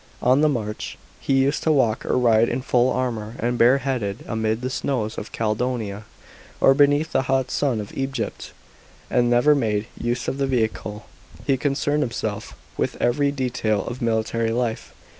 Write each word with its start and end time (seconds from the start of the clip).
On 0.23 0.41
the 0.41 0.49
march, 0.49 0.97
he 1.19 1.33
used 1.43 1.61
to 1.61 1.71
walk 1.71 2.07
or 2.07 2.17
ride 2.17 2.49
in 2.49 2.63
full 2.63 2.91
armour 2.91 3.35
and 3.37 3.55
bareheaded, 3.55 4.25
amid 4.27 4.61
the 4.61 4.69
snows 4.71 5.15
of 5.15 5.31
Caledonia 5.31 6.05
or 6.59 6.73
beneath 6.73 7.11
the 7.11 7.21
hot 7.21 7.51
sun 7.51 7.79
of 7.79 7.91
E'jiypt; 7.93 8.49
and 9.11 9.29
never 9.29 9.53
made 9.53 9.85
use 9.95 10.27
of 10.27 10.41
a 10.41 10.47
vehicle. 10.47 11.05
He 11.45 11.55
concerned 11.55 12.01
himself 12.01 12.55
with 12.77 12.99
every 12.99 13.31
detail 13.31 13.85
of 13.85 14.01
military 14.01 14.49
life. 14.49 14.91